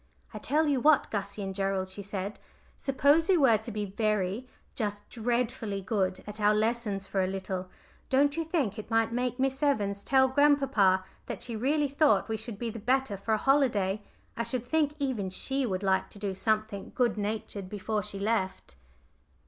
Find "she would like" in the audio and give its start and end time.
15.29-16.09